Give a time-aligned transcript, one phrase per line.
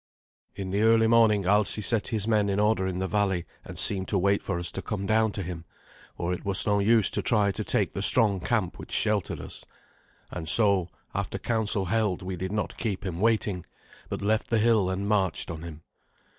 [0.55, 4.07] In the early morning Alsi set his men in order in the valley, and seemed
[4.07, 5.63] to wait for us to come down to him,
[6.17, 9.39] for it was of no use to try to take the strong camp which sheltered
[9.39, 9.63] us.
[10.31, 13.63] And so, after council held, we did not keep him waiting,
[14.09, 15.83] but left the hill and marched on him.